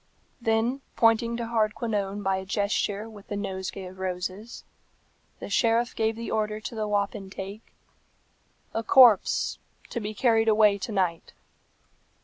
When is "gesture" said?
2.47-3.07